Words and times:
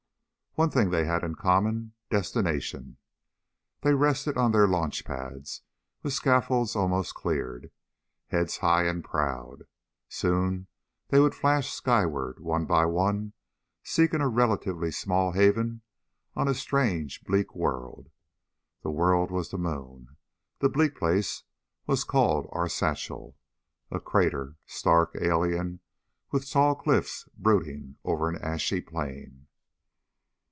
One 0.55 0.69
thing 0.69 0.89
they 0.89 1.05
had 1.05 1.23
in 1.23 1.35
common 1.35 1.93
destination. 2.09 2.97
They 3.83 3.93
rested 3.93 4.35
on 4.37 4.51
their 4.51 4.67
launch 4.67 5.05
pads, 5.05 5.61
with 6.03 6.11
scaffolds 6.11 6.75
almost 6.75 7.13
cleared, 7.15 7.71
heads 8.27 8.57
high 8.57 8.83
and 8.83 9.01
proud. 9.01 9.63
Soon 10.09 10.67
they 11.07 11.21
would 11.21 11.33
flash 11.33 11.71
skyward, 11.71 12.41
one 12.41 12.65
by 12.65 12.85
one, 12.85 13.31
seeking 13.81 14.19
a 14.19 14.27
relatively 14.27 14.91
small 14.91 15.31
haven 15.31 15.83
on 16.35 16.49
a 16.49 16.53
strange 16.53 17.23
bleak 17.23 17.55
world. 17.55 18.09
The 18.83 18.91
world 18.91 19.31
was 19.31 19.51
the 19.51 19.57
moon; 19.57 20.17
the 20.59 20.67
bleak 20.67 20.97
place 20.97 21.43
was 21.87 22.03
called 22.03 22.49
Arzachel, 22.51 23.37
a 23.89 24.01
crater 24.01 24.57
stark, 24.65 25.15
alien, 25.15 25.79
with 26.29 26.51
tall 26.51 26.75
cliffs 26.75 27.23
brooding 27.37 27.95
over 28.03 28.27
an 28.27 28.35
ashy 28.41 28.81
plain. 28.81 29.47